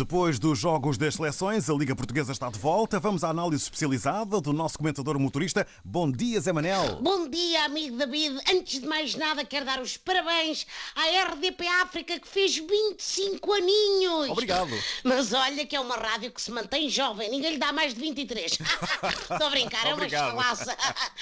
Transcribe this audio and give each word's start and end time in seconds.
Depois 0.00 0.38
dos 0.38 0.58
jogos 0.58 0.96
das 0.96 1.16
seleções, 1.16 1.68
a 1.68 1.74
Liga 1.74 1.94
Portuguesa 1.94 2.32
está 2.32 2.48
de 2.48 2.58
volta. 2.58 2.98
Vamos 2.98 3.22
à 3.22 3.28
análise 3.28 3.64
especializada 3.64 4.40
do 4.40 4.50
nosso 4.50 4.78
comentador 4.78 5.18
motorista. 5.18 5.66
Bom 5.84 6.10
dia, 6.10 6.40
Zé 6.40 6.54
Manel. 6.54 6.96
Bom 7.02 7.28
dia, 7.28 7.66
amigo 7.66 7.98
David. 7.98 8.40
Antes 8.50 8.80
de 8.80 8.86
mais 8.86 9.14
nada, 9.14 9.44
quero 9.44 9.66
dar 9.66 9.78
os 9.78 9.98
parabéns 9.98 10.66
à 10.96 11.32
RDP 11.32 11.66
África 11.82 12.18
que 12.18 12.26
fez 12.26 12.56
25 12.56 13.52
aninhos. 13.52 14.30
Obrigado. 14.30 14.70
Mas 15.04 15.34
olha 15.34 15.66
que 15.66 15.76
é 15.76 15.80
uma 15.80 15.96
rádio 15.96 16.32
que 16.32 16.40
se 16.40 16.50
mantém 16.50 16.88
jovem. 16.88 17.30
Ninguém 17.30 17.52
lhe 17.52 17.58
dá 17.58 17.70
mais 17.70 17.92
de 17.92 18.00
23. 18.00 18.52
Estou 19.30 19.48
a 19.48 19.50
brincar, 19.50 19.86
é 19.86 19.94
uma 19.94 20.06
escalaça. 20.06 20.74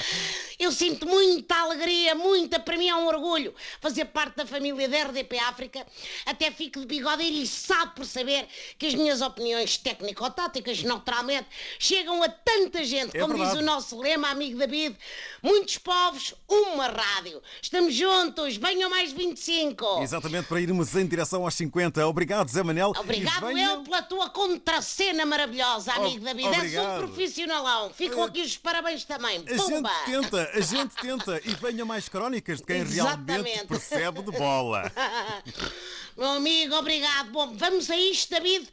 Eu 0.59 0.73
sinto 0.73 1.07
muita 1.07 1.55
alegria, 1.57 2.15
muita. 2.17 2.59
Para 2.59 2.77
mim 2.77 2.89
é 2.89 2.95
um 2.97 3.07
orgulho 3.07 3.55
fazer 3.81 4.07
parte 4.07 4.35
da 4.37 4.45
família 4.47 4.89
da 4.89 5.05
RDP 5.05 5.39
África. 5.39 5.87
Até 6.27 6.51
fico 6.51 6.81
de 6.81 6.87
bigode 6.87 7.23
eriçado 7.23 7.93
por 7.93 8.05
saber 8.05 8.49
que 8.77 8.87
as 8.87 8.95
minhas 8.95 9.21
opiniões 9.21 9.77
técnico-táticas, 9.79 10.83
naturalmente, 10.83 11.47
chegam 11.79 12.23
a 12.23 12.29
tanta 12.29 12.83
gente. 12.83 13.17
É 13.17 13.21
Como 13.21 13.35
diz 13.35 13.53
o 13.55 13.63
nosso 13.63 14.01
lema, 14.01 14.31
amigo 14.31 14.59
David, 14.59 14.97
muitos 15.43 15.79
povos, 15.79 16.35
uma 16.49 16.89
rádio. 16.89 17.41
Estamos 17.63 17.95
juntos, 17.95 18.57
venham 18.57 18.91
mais 18.91 19.13
25. 19.13 20.03
Exatamente 20.03 20.49
para 20.49 20.61
irmos 20.61 20.95
em 20.97 21.07
direção 21.07 21.45
aos 21.45 21.55
50. 21.55 22.05
Obrigado, 22.07 22.49
Zé 22.51 22.63
Manel. 22.65 22.93
Obrigado 22.99 23.47
venham- 23.47 23.75
eu 23.75 23.83
pela 23.83 24.03
tua 24.03 24.29
contracena 24.31 25.25
maravilhosa, 25.25 25.93
amigo 25.93 26.19
Oh, 26.23 26.25
David. 26.25 26.47
És 26.49 26.55
um 26.55 26.59
obrigado. 26.59 26.99
profissionalão. 26.99 27.91
Ficam 27.95 28.25
aqui 28.25 28.43
os 28.43 28.57
parabéns 28.57 29.05
também. 29.05 29.37
A 29.47 29.51
gente 29.57 29.57
Pumba! 29.57 29.91
tenta, 30.05 30.48
a 30.55 30.61
gente 30.61 30.95
tenta. 30.97 31.41
E 31.45 31.55
venha 31.55 31.85
mais 31.85 32.09
crónicas 32.09 32.59
de 32.59 32.65
quem 32.65 32.85
realmente 32.85 33.31
Exatamente. 33.33 33.67
percebe 33.67 34.23
de 34.23 34.33
bola. 34.33 34.91
Meu 36.19 36.31
amigo, 36.31 36.75
obrigado. 36.75 37.31
Bom, 37.31 37.55
vamos 37.55 37.89
a 37.89 37.97
isto, 37.97 38.31
David. 38.31 38.69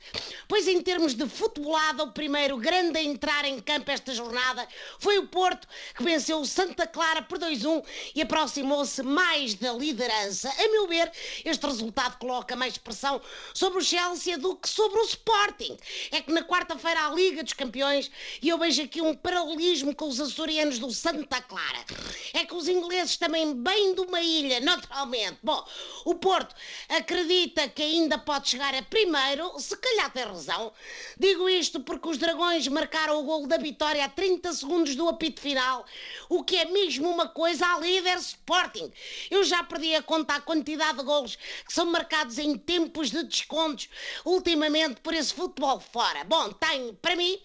Pois 0.47 0.67
em 0.67 0.81
termos 0.81 1.13
de 1.13 1.29
futebolada, 1.29 2.01
o 2.03 2.11
primeiro 2.11 2.57
grande 2.57 2.97
a 2.97 3.03
entrar 3.03 3.45
em 3.45 3.59
campo 3.59 3.91
esta 3.91 4.15
jornada 4.15 4.67
foi 4.97 5.19
o 5.19 5.27
Porto, 5.27 5.67
que 5.95 6.03
venceu 6.03 6.39
o 6.39 6.45
Santa 6.47 6.88
Clara 6.88 7.21
por 7.21 7.38
2-1 7.38 7.85
e 8.16 8.21
aproximou-se 8.23 9.03
mais 9.03 9.53
da 9.53 9.71
liderança. 9.73 10.49
A 10.49 10.71
meu 10.71 10.88
ver, 10.88 11.11
este 11.45 11.63
resultado 11.67 12.17
coloca 12.17 12.55
mais 12.55 12.79
pressão 12.79 13.21
sobre 13.53 13.77
o 13.77 13.83
Chelsea 13.83 14.39
do 14.39 14.55
que 14.55 14.67
sobre 14.67 14.97
o 14.97 15.03
Sporting. 15.03 15.77
É 16.11 16.21
que 16.21 16.31
na 16.31 16.41
quarta-feira 16.41 17.05
a 17.05 17.11
Liga 17.11 17.43
dos 17.43 17.53
Campeões 17.53 18.09
e 18.41 18.49
eu 18.49 18.57
vejo 18.57 18.81
aqui 18.81 19.01
um 19.01 19.13
paralelismo 19.13 19.93
com 19.93 20.07
os 20.07 20.19
açorianos 20.19 20.79
do 20.79 20.89
Santa 20.89 21.39
Clara. 21.43 21.85
É 22.33 22.43
que 22.43 22.55
os 22.55 22.67
ingleses 22.67 23.17
também 23.17 23.53
bem 23.53 23.93
de 23.93 24.01
uma 24.01 24.19
ilha, 24.19 24.59
naturalmente. 24.61 25.38
Bom, 25.43 25.63
o 26.05 26.16
Porto 26.16 26.55
acredita 26.89 27.34
que 27.75 27.81
ainda 27.81 28.17
pode 28.17 28.50
chegar 28.50 28.73
a 28.73 28.81
primeiro, 28.81 29.59
se 29.59 29.75
calhar 29.78 30.11
tem 30.11 30.23
razão. 30.23 30.72
Digo 31.17 31.50
isto 31.50 31.80
porque 31.80 32.08
os 32.08 32.17
dragões 32.17 32.67
marcaram 32.67 33.19
o 33.19 33.23
gol 33.23 33.47
da 33.47 33.58
vitória 33.58 34.03
a 34.05 34.09
30 34.09 34.53
segundos 34.53 34.95
do 34.95 35.09
apito 35.09 35.41
final, 35.41 35.86
o 36.30 36.44
que 36.44 36.58
é 36.58 36.66
mesmo 36.66 37.09
uma 37.09 37.28
coisa 37.28 37.66
à 37.66 37.80
líder 37.80 38.17
Sporting. 38.17 38.91
Eu 39.30 39.44
já 39.44 39.63
perdi 39.63 39.95
a 39.95 40.02
conta 40.02 40.36
à 40.36 40.41
quantidade 40.41 40.97
de 40.97 41.03
golos 41.03 41.36
que 41.36 41.73
são 41.73 41.86
marcados 41.86 42.38
em 42.38 42.58
tempos 42.58 43.11
de 43.11 43.23
descontos 43.23 43.89
ultimamente 44.23 45.02
por 45.02 45.13
esse 45.13 45.33
futebol 45.33 45.80
fora. 45.80 46.23
Bom, 46.23 46.52
tenho 46.53 46.94
para 46.95 47.16
mim 47.16 47.39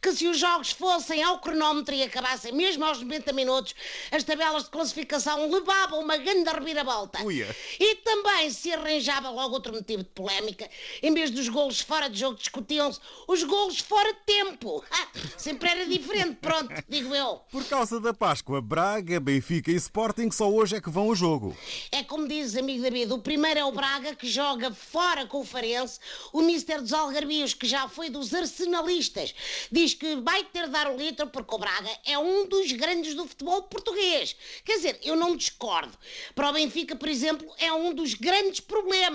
que 0.00 0.12
se 0.12 0.26
os 0.26 0.38
jogos 0.38 0.72
fossem 0.72 1.22
ao 1.22 1.38
cronómetro 1.38 1.94
e 1.94 2.02
acabassem 2.02 2.52
mesmo 2.52 2.84
aos 2.84 3.00
90 3.00 3.32
minutos, 3.32 3.74
as 4.10 4.24
tabelas 4.24 4.64
de 4.64 4.70
classificação 4.70 5.50
levavam 5.50 6.00
uma 6.00 6.16
grande 6.16 6.50
reviravolta. 6.50 7.22
Uia. 7.22 7.54
E 7.78 7.96
também 7.96 8.50
se 8.50 8.72
arranjava 8.72 9.33
logo 9.34 9.54
outro 9.54 9.72
motivo 9.72 10.02
de 10.02 10.10
polémica. 10.10 10.68
Em 11.02 11.12
vez 11.12 11.30
dos 11.30 11.48
golos 11.48 11.80
fora 11.80 12.08
de 12.08 12.18
jogo, 12.18 12.36
discutiam-se 12.36 13.00
os 13.28 13.42
golos 13.42 13.80
fora 13.80 14.12
de 14.12 14.20
tempo. 14.20 14.84
Ah, 14.90 15.08
sempre 15.36 15.68
era 15.68 15.86
diferente, 15.86 16.38
pronto, 16.40 16.72
digo 16.88 17.14
eu. 17.14 17.40
Por 17.50 17.64
causa 17.64 18.00
da 18.00 18.14
Páscoa, 18.14 18.60
Braga, 18.60 19.20
Benfica 19.20 19.70
e 19.70 19.74
Sporting 19.76 20.30
só 20.30 20.50
hoje 20.50 20.76
é 20.76 20.80
que 20.80 20.90
vão 20.90 21.04
ao 21.04 21.14
jogo. 21.14 21.56
É 21.90 22.02
como 22.02 22.28
diz 22.28 22.56
amigo 22.56 22.82
David, 22.82 23.12
o 23.12 23.18
primeiro 23.18 23.60
é 23.60 23.64
o 23.64 23.72
Braga, 23.72 24.14
que 24.14 24.28
joga 24.28 24.72
fora 24.72 25.26
com 25.26 25.40
o 25.40 25.44
Farense. 25.44 25.98
O 26.32 26.42
Mister 26.42 26.80
dos 26.80 26.92
Algarbios, 26.92 27.54
que 27.54 27.66
já 27.66 27.88
foi 27.88 28.10
dos 28.10 28.32
arsenalistas, 28.34 29.34
diz 29.70 29.94
que 29.94 30.16
vai 30.16 30.44
ter 30.44 30.64
de 30.64 30.70
dar 30.70 30.90
o 30.90 30.96
litro 30.96 31.26
porque 31.26 31.54
o 31.54 31.58
Braga 31.58 31.90
é 32.04 32.18
um 32.18 32.46
dos 32.46 32.72
grandes 32.72 33.14
do 33.14 33.26
futebol 33.26 33.62
português. 33.62 34.36
Quer 34.64 34.76
dizer, 34.76 35.00
eu 35.02 35.16
não 35.16 35.36
discordo. 35.36 35.96
Para 36.34 36.50
o 36.50 36.52
Benfica, 36.52 36.96
por 36.96 37.08
exemplo, 37.08 37.46
é 37.58 37.72
um 37.72 37.92
dos 37.92 38.14
grandes 38.14 38.60
problemas, 38.60 39.13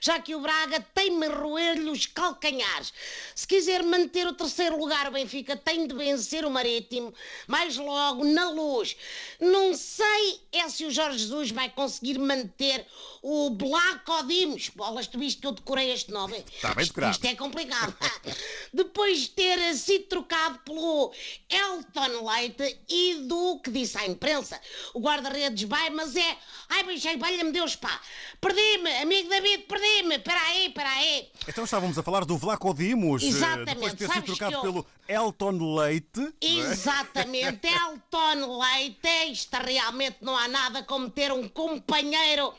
já 0.00 0.20
que 0.20 0.34
o 0.34 0.40
Braga 0.40 0.84
tem-me 0.94 1.26
roer-lhe 1.28 1.90
os 1.90 2.06
calcanhares. 2.06 2.92
Se 3.34 3.46
quiser 3.46 3.82
manter 3.82 4.26
o 4.26 4.32
terceiro 4.32 4.78
lugar, 4.78 5.08
o 5.08 5.12
Benfica 5.12 5.56
tem 5.56 5.86
de 5.86 5.94
vencer 5.94 6.44
o 6.44 6.50
Marítimo, 6.50 7.12
mais 7.46 7.76
logo 7.76 8.24
na 8.24 8.50
luz. 8.50 8.96
Não 9.40 9.74
sei 9.74 10.40
é 10.52 10.68
se 10.68 10.84
o 10.84 10.90
Jorge 10.90 11.18
Jesus 11.18 11.50
vai 11.50 11.70
conseguir 11.70 12.18
manter 12.18 12.86
o 13.22 13.50
Blaco 13.50 14.22
Dimos. 14.26 14.68
Bolas, 14.70 15.06
tu 15.06 15.18
viste 15.18 15.40
que 15.40 15.46
eu 15.46 15.52
decorei 15.52 15.92
este 15.92 16.10
nome? 16.10 16.44
Está 16.54 16.74
bem 16.74 16.84
decorado. 16.84 17.12
Isto 17.12 17.26
é 17.26 17.34
complicado. 17.34 17.96
Depois 18.72 19.20
de 19.20 19.28
ter 19.30 19.74
sido 19.74 20.06
trocado 20.06 20.58
pelo 20.60 21.12
Elton 21.48 22.30
Leite 22.30 22.78
e 22.88 23.14
do 23.26 23.60
que 23.60 23.70
disse 23.70 23.98
à 23.98 24.06
imprensa, 24.06 24.60
o 24.94 25.00
guarda-redes 25.00 25.62
vai, 25.64 25.90
mas 25.90 26.16
é. 26.16 26.38
Ai, 26.68 26.82
beijei, 26.84 27.16
valha-me 27.16 27.52
Deus, 27.52 27.76
pá. 27.76 28.00
Perdi-me, 28.40 28.90
amigo 28.98 29.28
David, 29.32 29.64
perdi-me. 29.66 30.16
Espera 30.16 30.40
aí, 30.48 30.66
espera 30.66 30.88
aí. 30.90 31.28
Então 31.48 31.64
estávamos 31.64 31.96
a 31.98 32.02
falar 32.02 32.24
do 32.24 32.36
Vlaco 32.36 32.72
Dimos, 32.74 33.22
eh, 33.22 33.26
Exatamente. 33.26 33.66
depois 33.74 33.92
de 33.94 33.98
ter 34.06 34.12
sido 34.12 34.24
trocado 34.26 34.52
eu- 34.56 34.60
pelo 34.60 34.86
Elton 35.08 35.74
Leite. 35.76 36.20
é? 36.40 36.46
Exatamente, 36.46 37.66
Elton 37.66 38.60
Leite, 38.60 39.08
isto 39.32 39.56
realmente 39.56 40.18
não 40.20 40.36
há 40.36 40.48
nada 40.48 40.82
como 40.82 41.08
ter 41.10 41.32
um 41.32 41.48
companheiro 41.48 42.52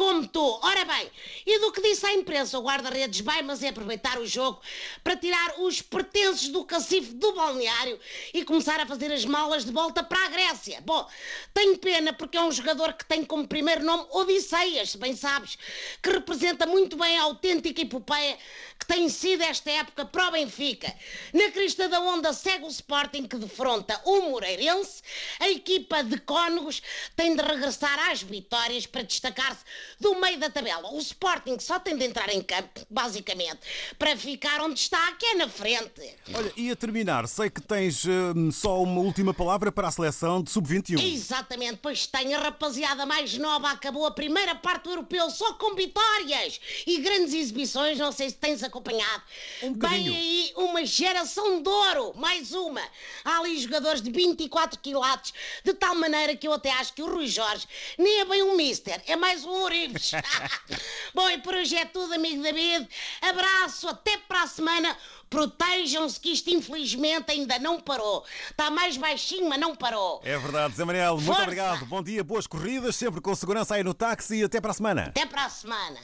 como 0.00 0.26
tu. 0.26 0.58
Ora 0.62 0.82
bem, 0.86 1.10
e 1.44 1.58
do 1.58 1.70
que 1.72 1.82
disse 1.82 2.06
à 2.06 2.14
imprensa, 2.14 2.58
o 2.58 2.62
guarda-redes 2.62 3.20
vai, 3.20 3.42
mas 3.42 3.62
é 3.62 3.68
aproveitar 3.68 4.18
o 4.18 4.26
jogo 4.26 4.58
para 5.04 5.14
tirar 5.14 5.60
os 5.60 5.82
pertences 5.82 6.48
do 6.48 6.64
cacife 6.64 7.12
do 7.12 7.34
balneário 7.34 8.00
e 8.32 8.42
começar 8.42 8.80
a 8.80 8.86
fazer 8.86 9.12
as 9.12 9.26
malas 9.26 9.62
de 9.62 9.70
volta 9.70 10.02
para 10.02 10.24
a 10.24 10.28
Grécia. 10.30 10.80
Bom, 10.86 11.06
tenho 11.52 11.76
pena 11.76 12.14
porque 12.14 12.38
é 12.38 12.40
um 12.40 12.50
jogador 12.50 12.94
que 12.94 13.04
tem 13.04 13.22
como 13.22 13.46
primeiro 13.46 13.84
nome 13.84 14.06
Odisseias, 14.10 14.92
se 14.92 14.96
bem 14.96 15.14
sabes, 15.14 15.58
que 16.02 16.08
representa 16.08 16.64
muito 16.64 16.96
bem 16.96 17.18
a 17.18 17.24
autêntica 17.24 17.82
epopeia 17.82 18.38
que 18.78 18.86
tem 18.86 19.10
sido 19.10 19.42
esta 19.42 19.70
época 19.70 20.06
para 20.06 20.28
o 20.28 20.30
Benfica. 20.30 20.90
Na 21.34 21.50
crista 21.50 21.86
da 21.90 22.00
onda 22.00 22.32
segue 22.32 22.64
o 22.64 22.68
Sporting 22.68 23.28
que 23.28 23.36
defronta 23.36 24.00
o 24.06 24.30
Moreirense. 24.30 25.02
A 25.38 25.50
equipa 25.50 26.02
de 26.02 26.18
Cónegos 26.20 26.80
tem 27.14 27.36
de 27.36 27.42
regressar 27.42 28.10
às 28.10 28.22
vitórias 28.22 28.86
para 28.86 29.02
destacar-se 29.02 29.62
do 29.98 30.20
meio 30.20 30.38
da 30.38 30.50
tabela. 30.50 30.92
O 30.92 30.98
Sporting 30.98 31.58
só 31.58 31.78
tem 31.78 31.96
de 31.96 32.04
entrar 32.04 32.28
em 32.28 32.42
campo, 32.42 32.80
basicamente, 32.88 33.58
para 33.98 34.16
ficar 34.16 34.60
onde 34.60 34.78
está, 34.78 35.12
que 35.12 35.26
é 35.26 35.34
na 35.34 35.48
frente. 35.48 36.14
Olha, 36.34 36.52
e 36.56 36.70
a 36.70 36.76
terminar, 36.76 37.26
sei 37.26 37.50
que 37.50 37.60
tens 37.60 38.04
hum, 38.04 38.50
só 38.50 38.82
uma 38.82 39.00
última 39.00 39.32
palavra 39.34 39.72
para 39.72 39.88
a 39.88 39.90
seleção 39.90 40.42
de 40.42 40.50
sub-21. 40.50 41.02
Exatamente, 41.02 41.78
pois 41.82 42.06
tem 42.06 42.34
a 42.34 42.38
rapaziada 42.40 43.04
mais 43.06 43.36
nova, 43.38 43.70
acabou 43.70 44.06
a 44.06 44.10
primeira 44.10 44.54
parte 44.54 44.84
do 44.84 44.90
europeu 44.90 45.30
só 45.30 45.54
com 45.54 45.74
vitórias 45.74 46.60
e 46.86 46.98
grandes 46.98 47.34
exibições, 47.34 47.98
não 47.98 48.12
sei 48.12 48.30
se 48.30 48.36
tens 48.36 48.62
acompanhado. 48.62 49.22
Um 49.62 49.68
Vem 49.68 49.74
bocadinho. 49.74 50.12
aí 50.12 50.52
uma 50.56 50.84
geração 50.84 51.62
de 51.62 51.68
ouro, 51.68 52.12
mais 52.16 52.52
uma. 52.52 52.82
Há 53.24 53.38
ali 53.38 53.58
jogadores 53.58 54.02
de 54.02 54.10
24 54.10 54.78
quilates, 54.80 55.32
de 55.64 55.74
tal 55.74 55.94
maneira 55.94 56.36
que 56.36 56.46
eu 56.46 56.52
até 56.52 56.70
acho 56.72 56.92
que 56.92 57.02
o 57.02 57.12
Rui 57.12 57.26
Jorge 57.26 57.66
nem 57.98 58.20
é 58.20 58.24
bem 58.24 58.42
um 58.42 58.56
mister, 58.56 59.00
é 59.06 59.16
mais 59.16 59.44
um 59.44 59.50
Bom, 61.14 61.28
e 61.30 61.38
por 61.38 61.54
hoje 61.54 61.76
é 61.76 61.84
tudo, 61.84 62.14
amigo 62.14 62.42
David. 62.42 62.88
Abraço, 63.22 63.88
até 63.88 64.18
para 64.18 64.42
a 64.42 64.46
semana. 64.46 64.96
Protejam-se 65.28 66.18
que 66.18 66.32
isto 66.32 66.50
infelizmente 66.50 67.30
ainda 67.30 67.58
não 67.58 67.80
parou. 67.80 68.24
Está 68.50 68.70
mais 68.70 68.96
baixinho, 68.96 69.48
mas 69.48 69.60
não 69.60 69.76
parou. 69.76 70.20
É 70.24 70.36
verdade, 70.36 70.74
Zé 70.74 70.84
Manel, 70.84 71.14
muito 71.14 71.26
Força. 71.26 71.42
obrigado. 71.42 71.86
Bom 71.86 72.02
dia, 72.02 72.24
boas 72.24 72.46
corridas, 72.46 72.96
sempre 72.96 73.20
com 73.20 73.34
segurança 73.34 73.74
aí 73.76 73.84
no 73.84 73.94
táxi 73.94 74.40
e 74.40 74.44
até 74.44 74.60
para 74.60 74.72
a 74.72 74.74
semana. 74.74 75.02
Até 75.08 75.24
para 75.26 75.44
a 75.44 75.48
semana. 75.48 75.98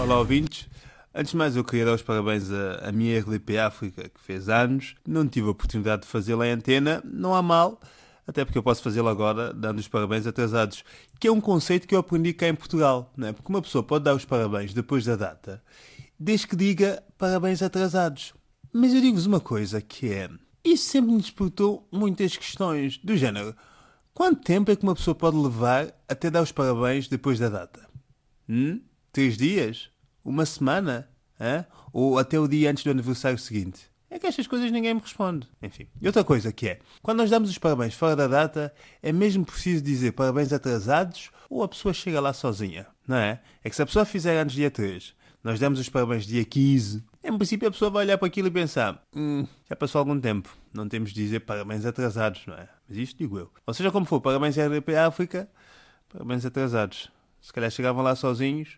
Olá, 0.00 0.18
ouvintes. 0.18 0.66
Antes 1.14 1.32
de 1.32 1.36
mais, 1.36 1.54
eu 1.54 1.62
queria 1.62 1.84
dar 1.84 1.92
os 1.92 2.02
parabéns 2.02 2.50
à, 2.50 2.88
à 2.88 2.92
minha 2.92 3.20
RDP 3.20 3.58
África, 3.58 4.08
que 4.08 4.20
fez 4.20 4.48
anos. 4.48 4.94
Não 5.06 5.28
tive 5.28 5.46
a 5.46 5.50
oportunidade 5.50 6.02
de 6.02 6.08
fazê-la 6.08 6.46
em 6.46 6.52
antena, 6.52 7.02
não 7.04 7.34
há 7.34 7.42
mal, 7.42 7.78
até 8.32 8.44
porque 8.44 8.58
eu 8.58 8.62
posso 8.62 8.82
fazê-lo 8.82 9.08
agora, 9.08 9.52
dando 9.52 9.78
os 9.78 9.86
parabéns 9.86 10.26
atrasados, 10.26 10.82
que 11.20 11.28
é 11.28 11.32
um 11.32 11.40
conceito 11.40 11.86
que 11.86 11.94
eu 11.94 11.98
aprendi 11.98 12.32
cá 12.32 12.48
em 12.48 12.54
Portugal, 12.54 13.12
não 13.16 13.28
é? 13.28 13.32
Porque 13.32 13.48
uma 13.48 13.62
pessoa 13.62 13.84
pode 13.84 14.04
dar 14.04 14.14
os 14.14 14.24
parabéns 14.24 14.72
depois 14.72 15.04
da 15.04 15.14
data, 15.14 15.62
desde 16.18 16.48
que 16.48 16.56
diga 16.56 17.02
parabéns 17.18 17.62
atrasados. 17.62 18.32
Mas 18.72 18.94
eu 18.94 19.00
digo-vos 19.00 19.26
uma 19.26 19.40
coisa, 19.40 19.80
que 19.80 20.10
é... 20.10 20.30
Isso 20.64 20.90
sempre 20.90 21.12
me 21.12 21.20
despertou 21.20 21.86
muitas 21.92 22.36
questões, 22.36 22.98
do 22.98 23.16
género... 23.16 23.54
Quanto 24.14 24.42
tempo 24.42 24.70
é 24.70 24.76
que 24.76 24.82
uma 24.82 24.94
pessoa 24.94 25.14
pode 25.14 25.38
levar 25.38 25.86
até 26.06 26.30
dar 26.30 26.42
os 26.42 26.52
parabéns 26.52 27.08
depois 27.08 27.38
da 27.38 27.48
data? 27.48 27.88
Hum? 28.46 28.82
Três 29.10 29.38
dias? 29.38 29.88
Uma 30.22 30.44
semana? 30.44 31.08
Hã? 31.40 31.64
Ou 31.94 32.18
até 32.18 32.38
o 32.38 32.46
dia 32.46 32.70
antes 32.70 32.84
do 32.84 32.90
aniversário 32.90 33.38
seguinte? 33.38 33.90
É 34.12 34.18
que 34.18 34.26
estas 34.26 34.46
coisas 34.46 34.70
ninguém 34.70 34.92
me 34.92 35.00
responde. 35.00 35.48
Enfim. 35.62 35.88
E 35.98 36.06
outra 36.06 36.22
coisa 36.22 36.52
que 36.52 36.68
é, 36.68 36.80
quando 37.02 37.16
nós 37.16 37.30
damos 37.30 37.48
os 37.48 37.56
parabéns 37.56 37.94
fora 37.94 38.14
da 38.14 38.28
data, 38.28 38.70
é 39.02 39.10
mesmo 39.10 39.42
preciso 39.42 39.82
dizer 39.82 40.12
parabéns 40.12 40.52
atrasados 40.52 41.30
ou 41.48 41.62
a 41.62 41.68
pessoa 41.68 41.94
chega 41.94 42.20
lá 42.20 42.34
sozinha, 42.34 42.86
não 43.08 43.16
é? 43.16 43.40
É 43.64 43.70
que 43.70 43.74
se 43.74 43.80
a 43.80 43.86
pessoa 43.86 44.04
fizer 44.04 44.38
antes 44.38 44.54
dia 44.54 44.70
3, 44.70 45.14
nós 45.42 45.58
damos 45.58 45.80
os 45.80 45.88
parabéns 45.88 46.26
dia 46.26 46.44
15, 46.44 47.02
em 47.24 47.38
princípio 47.38 47.66
a 47.66 47.70
pessoa 47.70 47.90
vai 47.90 48.04
olhar 48.04 48.18
para 48.18 48.28
aquilo 48.28 48.48
e 48.48 48.50
pensar, 48.50 49.02
hum, 49.16 49.46
já 49.66 49.74
passou 49.74 49.98
algum 50.00 50.20
tempo, 50.20 50.54
não 50.74 50.86
temos 50.86 51.10
de 51.14 51.22
dizer 51.22 51.40
parabéns 51.40 51.86
atrasados, 51.86 52.42
não 52.46 52.54
é? 52.54 52.68
Mas 52.86 52.98
isto 52.98 53.16
digo 53.16 53.38
eu. 53.38 53.50
Ou 53.66 53.72
seja, 53.72 53.90
como 53.90 54.04
for, 54.04 54.20
parabéns 54.20 54.58
RDP 54.58 54.94
África, 54.94 55.48
parabéns 56.12 56.44
atrasados. 56.44 57.10
Se 57.40 57.50
calhar 57.50 57.70
chegavam 57.70 58.02
lá 58.02 58.14
sozinhos, 58.14 58.76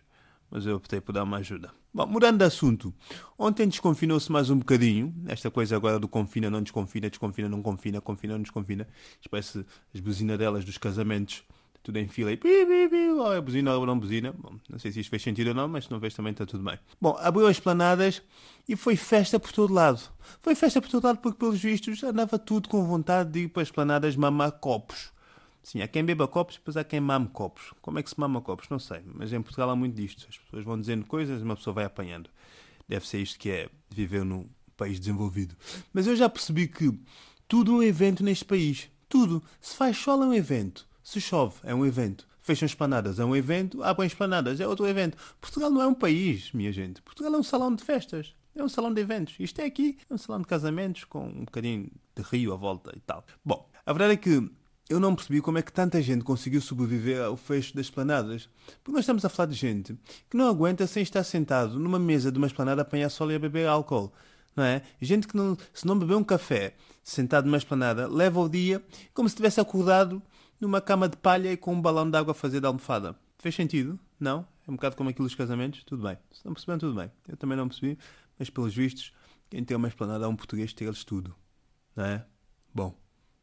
mas 0.55 0.65
eu 0.65 0.77
optei 0.77 1.01
por 1.01 1.11
dar 1.11 1.23
uma 1.23 1.35
ajuda. 1.35 1.69
Bom, 1.93 2.07
mudando 2.07 2.37
de 2.37 2.45
assunto, 2.45 2.93
ontem 3.37 3.67
desconfinou-se 3.67 4.31
mais 4.31 4.49
um 4.49 4.57
bocadinho, 4.57 5.13
esta 5.27 5.51
coisa 5.51 5.75
agora 5.75 5.99
do 5.99 6.07
confina, 6.07 6.49
não 6.49 6.63
desconfina, 6.63 7.09
desconfina, 7.09 7.49
não 7.49 7.61
confina, 7.61 7.99
confina, 7.99 8.35
não 8.35 8.41
desconfina, 8.41 8.87
parece 9.29 9.65
as 9.93 9.99
buzinadelas 9.99 10.63
dos 10.63 10.77
casamentos, 10.77 11.43
tudo 11.83 11.97
em 11.97 12.07
fila 12.07 12.31
e 12.31 12.37
pi, 12.37 12.47
pi, 12.47 12.87
pi, 12.89 13.35
é 13.35 13.41
buzina 13.41 13.75
ou 13.75 13.85
não 13.85 13.99
buzina, 13.99 14.31
Bom, 14.31 14.55
não 14.69 14.79
sei 14.79 14.93
se 14.93 15.01
isto 15.01 15.09
fez 15.09 15.21
sentido 15.21 15.49
ou 15.49 15.53
não, 15.53 15.67
mas 15.67 15.83
se 15.83 15.91
não 15.91 15.99
fez 15.99 16.13
também 16.13 16.31
está 16.31 16.45
tudo 16.45 16.63
bem. 16.63 16.79
Bom, 17.01 17.17
abriu 17.19 17.47
as 17.47 17.59
planadas 17.59 18.21
e 18.65 18.77
foi 18.77 18.95
festa 18.95 19.37
por 19.37 19.51
todo 19.51 19.73
lado. 19.73 19.99
Foi 20.39 20.55
festa 20.55 20.81
por 20.81 20.89
todo 20.89 21.03
lado 21.03 21.19
porque, 21.19 21.37
pelos 21.37 21.59
vistos, 21.59 22.01
andava 22.01 22.39
tudo 22.39 22.69
com 22.69 22.81
vontade 22.85 23.29
de 23.29 23.39
ir 23.41 23.47
para 23.49 23.61
as 23.61 23.71
planadas 23.71 24.15
mamar 24.15 24.53
copos. 24.53 25.13
Sim, 25.65 25.81
há 25.81 25.87
quem 25.87 26.05
beba 26.05 26.27
copos, 26.27 26.57
depois 26.57 26.77
há 26.77 26.83
quem 26.83 26.99
mame 26.99 27.27
copos. 27.27 27.73
Como 27.81 27.97
é 27.97 28.03
que 28.03 28.09
se 28.11 28.19
mama 28.19 28.39
copos? 28.39 28.69
Não 28.69 28.77
sei, 28.77 29.01
mas 29.03 29.33
em 29.33 29.41
Portugal 29.41 29.71
há 29.71 29.75
muito 29.75 29.95
disto. 29.95 30.27
As 30.29 30.37
pessoas 30.37 30.63
vão 30.63 30.79
dizendo 30.79 31.03
coisas 31.07 31.41
e 31.41 31.43
uma 31.43 31.55
pessoa 31.55 31.73
vai 31.73 31.85
apanhando. 31.85 32.29
Deve 32.87 33.07
ser 33.07 33.17
isto 33.17 33.39
que 33.39 33.49
é 33.49 33.67
viver 33.89 34.23
num 34.23 34.47
país 34.77 34.99
desenvolvido. 34.99 35.55
Mas 35.91 36.05
eu 36.05 36.15
já 36.15 36.29
percebi 36.29 36.67
que 36.67 36.95
tudo 37.47 37.71
é 37.71 37.75
um 37.77 37.83
evento 37.83 38.23
neste 38.23 38.45
país. 38.45 38.91
Tudo. 39.09 39.41
Se 39.59 39.75
faz 39.75 39.97
sol 39.97 40.21
é 40.21 40.27
um 40.27 40.33
evento. 40.35 40.87
Se 41.03 41.19
chove 41.19 41.55
é 41.63 41.73
um 41.73 41.83
evento. 41.83 42.27
Fecham 42.41 42.67
esplanadas 42.67 43.17
é 43.17 43.25
um 43.25 43.35
evento. 43.35 43.81
Abrem 43.81 44.05
esplanadas 44.05 44.59
é 44.59 44.67
outro 44.67 44.85
evento. 44.85 45.17
Portugal 45.41 45.71
não 45.71 45.81
é 45.81 45.87
um 45.87 45.95
país, 45.95 46.51
minha 46.51 46.71
gente. 46.71 47.01
Portugal 47.01 47.33
é 47.33 47.37
um 47.39 47.43
salão 47.43 47.73
de 47.73 47.83
festas. 47.83 48.35
É 48.55 48.63
um 48.63 48.69
salão 48.69 48.93
de 48.93 49.01
eventos. 49.01 49.33
Isto 49.39 49.61
é 49.61 49.65
aqui, 49.65 49.97
é 50.07 50.13
um 50.13 50.17
salão 50.19 50.41
de 50.41 50.47
casamentos 50.47 51.05
com 51.05 51.25
um 51.25 51.43
bocadinho 51.43 51.89
de 52.15 52.21
rio 52.21 52.53
à 52.53 52.55
volta 52.55 52.93
e 52.95 52.99
tal. 52.99 53.25
Bom, 53.43 53.67
a 53.83 53.91
verdade 53.91 54.13
é 54.13 54.17
que 54.17 54.47
eu 54.87 54.99
não 54.99 55.15
percebi 55.15 55.41
como 55.41 55.57
é 55.57 55.61
que 55.61 55.73
tanta 55.73 56.01
gente 56.01 56.23
conseguiu 56.23 56.61
sobreviver 56.61 57.21
ao 57.23 57.35
fecho 57.35 57.75
das 57.75 57.87
esplanadas. 57.87 58.47
Porque 58.83 58.91
nós 58.91 59.01
estamos 59.01 59.25
a 59.25 59.29
falar 59.29 59.47
de 59.47 59.55
gente 59.55 59.97
que 60.29 60.37
não 60.37 60.47
aguenta 60.47 60.85
sem 60.85 61.01
estar 61.01 61.23
sentado 61.23 61.79
numa 61.79 61.97
mesa 61.97 62.31
de 62.31 62.37
uma 62.37 62.47
esplanada 62.47 62.81
a 62.81 62.83
apanhar 62.83 63.09
sol 63.09 63.31
e 63.31 63.35
a 63.35 63.39
beber 63.39 63.67
álcool. 63.67 64.13
Não 64.55 64.63
é? 64.63 64.83
Gente 65.01 65.27
que 65.27 65.35
não, 65.35 65.57
se 65.73 65.85
não 65.85 65.97
beber 65.97 66.15
um 66.15 66.23
café 66.23 66.75
sentado 67.03 67.45
numa 67.45 67.57
esplanada, 67.57 68.07
leva 68.07 68.39
o 68.39 68.47
dia 68.47 68.83
como 69.13 69.27
se 69.27 69.35
tivesse 69.35 69.59
acordado 69.59 70.21
numa 70.59 70.79
cama 70.79 71.09
de 71.09 71.17
palha 71.17 71.51
e 71.51 71.57
com 71.57 71.73
um 71.73 71.81
balão 71.81 72.09
de 72.09 72.17
água 72.17 72.31
a 72.31 72.35
fazer 72.35 72.59
de 72.59 72.67
almofada. 72.67 73.15
Fez 73.39 73.55
sentido? 73.55 73.99
Não? 74.19 74.47
É 74.67 74.71
um 74.71 74.75
bocado 74.75 74.95
como 74.95 75.09
aquilo 75.09 75.27
dos 75.27 75.35
casamentos? 75.35 75.83
Tudo 75.83 76.03
bem. 76.03 76.17
Se 76.31 76.45
não 76.45 76.53
perceberam, 76.53 76.79
tudo 76.79 76.95
bem. 76.95 77.11
Eu 77.27 77.35
também 77.35 77.57
não 77.57 77.67
percebi, 77.67 77.97
mas 78.37 78.49
pelos 78.49 78.73
vistos, 78.73 79.11
quem 79.49 79.63
tem 79.63 79.75
uma 79.75 79.87
esplanada 79.87 80.25
é 80.25 80.27
um 80.27 80.35
português 80.35 80.73
ter-lhes 80.73 81.03
tudo. 81.03 81.35
Não 81.95 82.05
é? 82.05 82.25
Bom, 82.73 82.95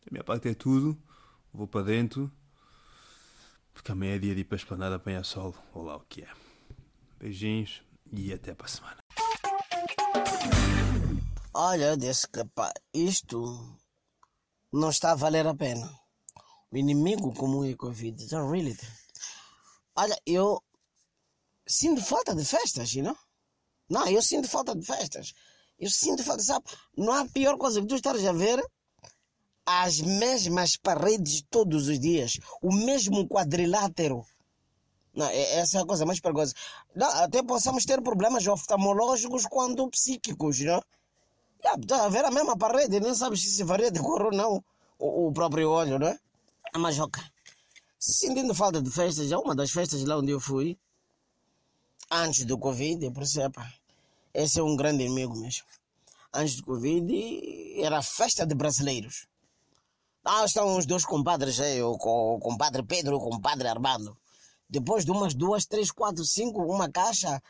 da 0.05 0.11
minha 0.11 0.25
parte 0.25 0.49
é 0.49 0.55
tudo 0.55 0.97
vou 1.53 1.67
para 1.67 1.85
dentro, 1.85 2.31
porque 3.73 3.93
amanhã 3.93 4.17
é 4.17 4.19
dia 4.19 4.35
de 4.35 4.41
ir 4.41 4.45
para 4.45 4.57
a 4.57 4.63
esplanada 4.63 4.97
apanhar 4.97 5.25
sol, 5.25 5.55
ou 5.75 5.83
lá 5.83 5.97
o 5.97 6.01
que 6.01 6.23
é. 6.23 6.29
Beijinhos 7.19 7.83
e 8.13 8.33
até 8.33 8.55
para 8.55 8.67
a 8.67 8.69
semana. 8.69 8.99
Olha, 11.55 11.97
que 11.97 12.45
pá, 12.55 12.73
isto 12.95 13.79
não 14.73 14.91
está 14.91 15.13
a 15.13 15.15
valer 15.15 15.47
a 15.47 15.55
pena. 15.55 15.93
O 16.71 16.77
inimigo 16.77 17.35
comum 17.35 17.65
é 17.65 17.75
Covid. 17.75 18.27
Really. 18.51 18.77
Olha, 19.95 20.19
eu 20.25 20.63
sinto 21.67 22.03
falta 22.03 22.35
de 22.35 22.45
festas, 22.45 22.95
you 22.95 23.05
know? 23.05 23.17
Não, 23.89 24.09
eu 24.09 24.23
sinto 24.23 24.49
falta 24.49 24.75
de 24.75 24.85
festas. 24.85 25.35
Eu 25.79 25.91
sinto 25.91 26.25
falta, 26.25 26.43
sabe? 26.43 26.65
Não 26.97 27.13
há 27.13 27.29
pior 27.29 27.59
coisa 27.59 27.81
que 27.81 27.87
tu 27.87 27.97
estares 27.97 28.25
a 28.25 28.33
ver 28.33 28.65
as 29.67 30.01
mesmas 30.01 30.77
paredes 30.77 31.45
todos 31.49 31.89
os 31.89 31.99
dias, 31.99 32.39
o 32.61 32.73
mesmo 32.73 33.27
quadrilátero. 33.29 34.27
Não, 35.15 35.27
essa 35.29 35.79
é 35.79 35.83
a 35.83 35.87
coisa 35.87 36.07
mais 36.07 36.21
perigosa. 36.21 36.55
Não, 36.95 37.07
até 37.07 37.43
possamos 37.43 37.85
ter 37.85 38.01
problemas 38.03 38.47
oftalmológicos 38.47 39.47
quanto 39.47 39.89
psíquicos, 39.91 40.61
não? 40.61 40.83
Está 41.81 42.05
a 42.05 42.09
ver 42.09 42.25
a 42.25 42.31
mesma 42.31 42.57
parede, 42.57 42.99
nem 42.99 43.15
sabe 43.15 43.37
se 43.37 43.63
varia 43.63 43.91
de 43.91 44.01
cor 44.01 44.23
ou 44.23 44.33
não 44.33 44.65
o, 44.99 45.29
o 45.29 45.33
próprio 45.33 45.71
olho, 45.71 45.99
não 45.99 46.09
é? 46.09 46.19
Mas 46.77 46.99
ok. 46.99 47.23
Sentindo 47.99 48.55
falta 48.55 48.83
de 48.83 48.91
festas, 48.91 49.31
é 49.31 49.37
uma 49.37 49.55
das 49.55 49.71
festas 49.71 50.03
lá 50.05 50.19
onde 50.19 50.33
eu 50.33 50.41
fui, 50.41 50.77
antes 52.11 52.45
do 52.45 52.59
Covid, 52.59 53.11
por 53.13 53.23
isso, 53.23 53.41
esse 54.35 54.59
é 54.59 54.63
um 54.63 54.75
grande 54.75 55.05
inimigo 55.05 55.37
mesmo. 55.37 55.67
Antes 56.35 56.57
do 56.57 56.65
Covid, 56.65 57.81
era 57.81 57.99
a 57.99 58.03
festa 58.03 58.45
de 58.45 58.55
brasileiros. 58.55 59.29
Lá 60.33 60.47
estão 60.47 60.79
os 60.79 60.87
dois 60.87 61.05
compadres 61.05 61.61
aí, 61.61 61.83
o, 61.83 61.93
o 61.93 62.39
compadre 62.39 62.83
Pedro 62.83 63.13
e 63.13 63.19
o 63.19 63.21
compadre 63.21 63.69
Armando. 63.69 64.17
Depois 64.69 65.05
de 65.05 65.11
umas 65.11 65.35
duas, 65.35 65.67
três, 65.67 65.91
quatro, 65.91 66.25
cinco, 66.25 66.63
uma 66.63 66.91
caixa, 66.91 67.41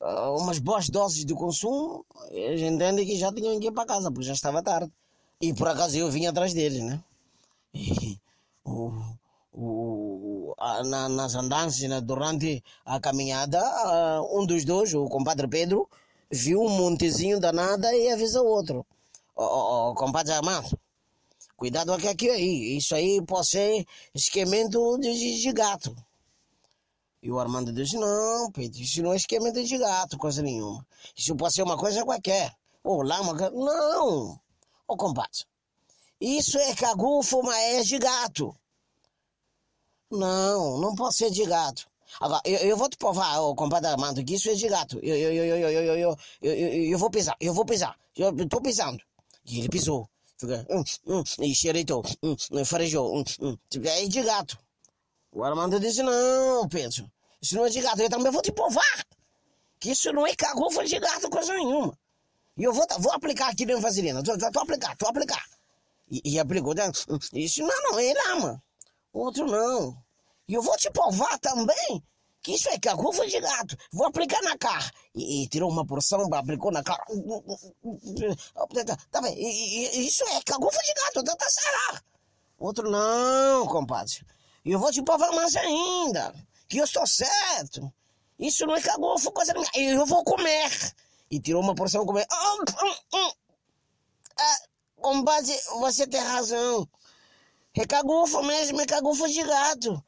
uh, 0.00 0.36
umas 0.36 0.58
boas 0.58 0.88
doses 0.90 1.24
de 1.24 1.32
consumo, 1.32 2.04
eles 2.30 2.60
entendem 2.60 3.06
que 3.06 3.16
já 3.16 3.32
tinham 3.32 3.60
que 3.60 3.68
ir 3.68 3.70
para 3.70 3.86
casa, 3.86 4.10
porque 4.10 4.26
já 4.26 4.32
estava 4.32 4.60
tarde. 4.64 4.92
E 5.40 5.54
por 5.54 5.68
acaso 5.68 5.96
eu 5.96 6.10
vim 6.10 6.26
atrás 6.26 6.52
deles, 6.52 6.82
né? 6.82 7.00
E, 7.72 8.18
o, 8.66 8.90
o, 9.52 10.54
a, 10.58 10.82
na, 10.82 11.08
nas 11.08 11.36
andanças, 11.36 11.88
né, 11.88 12.00
durante 12.00 12.64
a 12.84 12.98
caminhada, 12.98 13.60
uh, 13.62 14.40
um 14.40 14.44
dos 14.44 14.64
dois, 14.64 14.92
o 14.92 15.06
compadre 15.06 15.46
Pedro, 15.46 15.88
viu 16.28 16.60
um 16.60 16.68
montezinho 16.68 17.38
danado 17.38 17.86
e 17.86 18.10
avisou 18.10 18.44
o 18.44 18.50
outro. 18.50 18.84
O, 19.36 19.44
o, 19.44 19.90
o 19.92 19.94
compadre 19.94 20.32
Armando, 20.32 20.76
Cuidado 21.56 21.92
aqui, 21.92 22.08
aqui 22.08 22.30
aí. 22.30 22.76
Isso 22.76 22.94
aí 22.94 23.22
pode 23.24 23.48
ser 23.48 23.86
esquemento 24.14 24.98
de, 24.98 25.40
de 25.40 25.52
gato. 25.52 25.94
E 27.22 27.30
o 27.30 27.38
Armando 27.38 27.72
disse, 27.72 27.96
não, 27.96 28.50
Pedro, 28.52 28.80
isso 28.82 29.02
não 29.02 29.12
é 29.12 29.16
esquemento 29.16 29.62
de 29.62 29.78
gato, 29.78 30.18
coisa 30.18 30.42
nenhuma. 30.42 30.86
Isso 31.16 31.34
pode 31.34 31.54
ser 31.54 31.62
uma 31.62 31.76
coisa 31.76 32.04
qualquer. 32.04 32.54
Ou 32.82 33.02
lá 33.02 33.20
uma... 33.20 33.32
Não! 33.50 34.38
Ô, 34.86 34.96
compadre. 34.96 35.46
Isso 36.20 36.58
é 36.58 36.74
cagufo, 36.74 37.42
mas 37.42 37.56
é 37.56 37.82
de 37.82 37.98
gato. 37.98 38.54
Não, 40.10 40.78
não 40.78 40.94
pode 40.94 41.14
ser 41.16 41.30
de 41.30 41.44
gato. 41.46 41.88
Agora, 42.20 42.42
eu, 42.44 42.58
eu 42.58 42.76
vou 42.76 42.88
te 42.88 42.96
provar, 42.96 43.40
ô, 43.40 43.54
compadre 43.54 43.90
Armando, 43.90 44.22
que 44.24 44.34
isso 44.34 44.50
é 44.50 44.54
de 44.54 44.68
gato. 44.68 44.98
Eu, 45.02 45.16
eu, 45.16 45.32
eu, 45.32 45.44
eu, 45.44 45.56
eu, 45.56 45.70
eu, 45.70 45.82
eu, 45.82 46.18
eu, 46.42 46.52
eu, 46.52 46.84
eu 46.92 46.98
vou 46.98 47.10
pisar, 47.10 47.36
eu 47.40 47.54
vou 47.54 47.64
pisar. 47.64 47.98
Eu 48.16 48.48
tô 48.48 48.60
pisando. 48.60 49.02
E 49.46 49.60
ele 49.60 49.68
pisou. 49.68 50.08
Fica, 50.36 50.66
hum, 50.68 50.82
hum, 51.06 51.22
e 51.40 51.54
xereitou, 51.54 52.02
hum, 52.22 52.64
farejou, 52.64 53.16
hum, 53.16 53.24
hum. 53.40 53.56
É 53.84 54.06
de 54.06 54.22
gato. 54.22 54.58
O 55.30 55.44
Armando 55.44 55.78
disse, 55.80 56.02
não, 56.02 56.68
Pedro, 56.68 57.10
isso 57.40 57.54
não 57.56 57.66
é 57.66 57.68
de 57.68 57.80
gato. 57.80 58.00
Eu 58.00 58.10
também 58.10 58.30
vou 58.30 58.42
te 58.42 58.52
provar 58.52 59.06
que 59.78 59.90
isso 59.90 60.12
não 60.12 60.26
é 60.26 60.34
cagofa 60.34 60.84
de 60.84 60.98
gato, 60.98 61.28
coisa 61.28 61.52
nenhuma. 61.52 61.96
E 62.56 62.64
eu 62.64 62.72
vou, 62.72 62.86
vou 63.00 63.12
aplicar 63.12 63.50
aqui 63.50 63.66
dentro 63.66 63.82
vaselina. 63.82 64.22
Tô, 64.22 64.38
tô, 64.38 64.50
tô 64.50 64.60
aplicar, 64.60 64.96
tô 64.96 65.06
aplicar. 65.06 65.44
E, 66.10 66.20
e 66.24 66.38
aplicou, 66.38 66.74
né? 66.74 66.90
isso 67.34 67.62
não, 67.62 67.82
não, 67.82 68.00
ele 68.00 68.18
ama. 68.30 68.62
Outro 69.12 69.46
não. 69.46 69.96
E 70.48 70.54
eu 70.54 70.62
vou 70.62 70.76
te 70.76 70.90
provar 70.90 71.38
também 71.38 72.02
que 72.44 72.52
isso 72.52 72.68
é 72.68 72.78
cagufa 72.78 73.26
de 73.26 73.40
gato. 73.40 73.74
Vou 73.90 74.06
aplicar 74.06 74.42
na 74.42 74.56
cara. 74.58 74.84
E, 75.14 75.42
e 75.42 75.48
tirou 75.48 75.70
uma 75.70 75.86
porção, 75.86 76.28
aplicou 76.34 76.70
na 76.70 76.82
cara. 76.82 77.02
Tá 79.10 79.22
bem, 79.22 79.34
isso 80.06 80.22
é 80.24 80.42
cagufa 80.42 80.78
de 80.82 80.92
gato, 80.92 81.24
tá, 81.24 81.34
tá 81.34 81.46
certo. 81.48 82.04
Outro, 82.58 82.90
não, 82.90 83.66
compadre. 83.66 84.26
E 84.62 84.72
eu 84.72 84.78
vou 84.78 84.92
te 84.92 85.02
provar 85.02 85.32
mais 85.32 85.56
ainda, 85.56 86.34
que 86.68 86.76
eu 86.76 86.84
estou 86.84 87.06
certo. 87.06 87.90
Isso 88.38 88.66
não 88.66 88.76
é 88.76 88.82
cagufa, 88.82 89.30
coisa 89.30 89.54
minha. 89.54 89.66
Eu 89.74 90.04
vou 90.04 90.22
comer. 90.22 90.70
E 91.30 91.40
tirou 91.40 91.62
uma 91.62 91.74
porção, 91.74 92.04
comer. 92.04 92.26
Ah, 92.30 93.32
compadre, 94.96 95.58
você 95.80 96.06
tem 96.06 96.20
razão. 96.20 96.86
É 97.74 97.86
cagufa 97.86 98.42
mesmo, 98.42 98.82
é 98.82 98.86
cagufa 98.86 99.26
de 99.28 99.42
gato. 99.42 100.04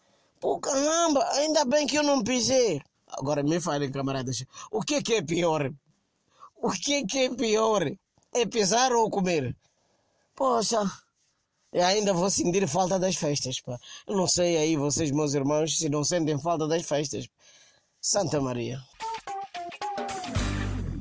Pô, 0.47 0.61
caramba, 0.61 1.29
ainda 1.33 1.65
bem 1.65 1.89
que 1.89 1.97
eu 1.97 2.05
não 2.05 2.23
pisei. 2.23 2.81
Agora 3.09 3.43
me 3.43 3.61
falem, 3.61 3.91
camaradas, 3.91 4.45
o 4.71 4.81
que, 4.81 5.03
que 5.03 5.15
é 5.15 5.21
pior? 5.21 5.73
O 6.55 6.71
que, 6.71 7.05
que 7.05 7.19
é 7.25 7.35
pior? 7.35 7.83
É 8.33 8.47
pisar 8.47 8.93
ou 8.93 9.11
comer? 9.11 9.57
Poxa, 10.37 10.89
eu 11.73 11.85
ainda 11.85 12.13
vou 12.13 12.31
sentir 12.31 12.69
falta 12.69 12.97
das 12.97 13.17
festas, 13.17 13.61
pá. 13.61 13.77
Eu 14.07 14.17
não 14.17 14.29
sei 14.29 14.57
aí 14.57 14.77
vocês, 14.77 15.11
meus 15.11 15.35
irmãos, 15.35 15.77
se 15.79 15.89
não 15.89 16.05
sentem 16.05 16.39
falta 16.39 16.69
das 16.69 16.85
festas. 16.85 17.29
Santa 18.01 18.41
Maria. 18.41 18.79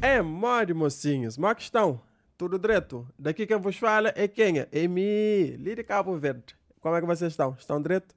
É 0.02 0.24
mole, 0.24 0.74
mocinhos. 0.74 1.38
Uma 1.38 1.54
questão. 1.54 2.02
Tudo 2.36 2.58
direito. 2.58 3.08
Daqui 3.16 3.46
quem 3.46 3.58
vos 3.58 3.76
fala 3.76 4.12
é 4.16 4.28
quem? 4.28 4.62
É 4.62 4.68
Emílio 4.72 5.76
de 5.76 5.84
Cabo 5.84 6.18
Verde. 6.18 6.56
Como 6.82 6.96
é 6.96 7.00
que 7.00 7.06
vocês 7.06 7.32
estão? 7.32 7.56
Estão 7.60 7.80
direito? 7.80 8.16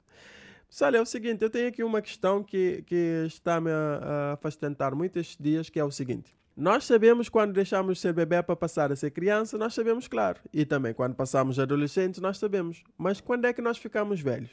Pessoal, 0.69 0.95
é 0.95 1.01
o 1.01 1.07
seguinte, 1.07 1.43
eu 1.43 1.49
tenho 1.49 1.67
aqui 1.67 1.83
uma 1.83 2.03
questão 2.03 2.43
que, 2.43 2.83
que 2.87 3.25
está-me 3.27 3.71
a, 3.71 4.33
a 4.33 4.37
fastentar 4.37 4.95
muito 4.95 5.19
estes 5.19 5.39
dias, 5.41 5.71
que 5.71 5.81
é 5.81 5.85
o 5.85 5.91
seguinte. 5.91 6.37
Nós 6.55 6.85
sabemos 6.85 7.31
quando 7.31 7.55
deixamos 7.55 7.95
de 7.95 8.01
ser 8.03 8.13
bebê 8.13 8.43
para 8.43 8.55
passar 8.55 8.93
a 8.93 8.97
ser 8.97 9.11
criança, 9.11 9.57
nós 9.57 9.73
sabemos, 9.73 10.07
claro. 10.07 10.41
E 10.53 10.67
também 10.67 10.93
quando 10.93 11.15
passamos 11.15 11.59
adolescentes, 11.59 12.21
nós 12.21 12.37
sabemos. 12.37 12.85
Mas 12.99 13.19
quando 13.19 13.47
é 13.47 13.53
que 13.53 13.63
nós 13.63 13.79
ficamos 13.79 14.21
velhos? 14.21 14.51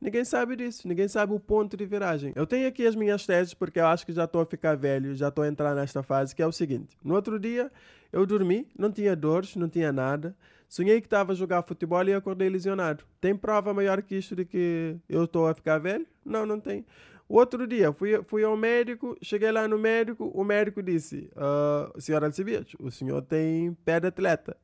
Ninguém 0.00 0.24
sabe 0.24 0.56
disso, 0.56 0.88
ninguém 0.88 1.06
sabe 1.06 1.32
o 1.32 1.38
ponto 1.38 1.76
de 1.76 1.86
viragem. 1.86 2.32
Eu 2.34 2.44
tenho 2.44 2.66
aqui 2.66 2.84
as 2.84 2.96
minhas 2.96 3.24
teses 3.24 3.54
porque 3.54 3.78
eu 3.78 3.86
acho 3.86 4.04
que 4.04 4.12
já 4.12 4.24
estou 4.24 4.40
a 4.40 4.46
ficar 4.46 4.76
velho, 4.76 5.14
já 5.14 5.28
estou 5.28 5.44
a 5.44 5.48
entrar 5.48 5.76
nesta 5.76 6.02
fase, 6.02 6.34
que 6.34 6.42
é 6.42 6.46
o 6.46 6.50
seguinte. 6.50 6.98
No 7.04 7.14
outro 7.14 7.38
dia, 7.38 7.70
eu 8.12 8.26
dormi, 8.26 8.66
não 8.76 8.90
tinha 8.90 9.14
dores, 9.14 9.54
não 9.54 9.68
tinha 9.68 9.92
nada. 9.92 10.34
Sonhei 10.72 11.02
que 11.02 11.06
estava 11.06 11.32
a 11.32 11.34
jogar 11.34 11.60
futebol 11.64 12.02
e 12.08 12.14
acordei 12.14 12.48
lesionado. 12.48 13.04
Tem 13.20 13.36
prova 13.36 13.74
maior 13.74 14.00
que 14.00 14.14
isto 14.14 14.34
de 14.34 14.46
que 14.46 14.96
eu 15.06 15.24
estou 15.24 15.46
a 15.46 15.52
ficar 15.52 15.76
velho? 15.76 16.06
Não, 16.24 16.46
não 16.46 16.58
tem. 16.58 16.86
Outro 17.28 17.66
dia, 17.66 17.92
fui, 17.92 18.22
fui 18.22 18.42
ao 18.42 18.56
médico, 18.56 19.14
cheguei 19.20 19.52
lá 19.52 19.68
no 19.68 19.76
médico, 19.76 20.32
o 20.34 20.42
médico 20.42 20.82
disse, 20.82 21.30
uh, 21.36 22.00
senhora 22.00 22.24
Alcibiades, 22.24 22.74
o 22.80 22.90
senhor 22.90 23.20
tem 23.20 23.74
pé 23.84 24.00
de 24.00 24.06
atleta. 24.06 24.56